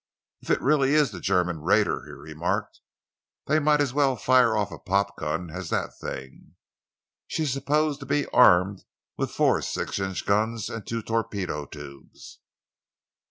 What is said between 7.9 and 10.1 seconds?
to be armed with four six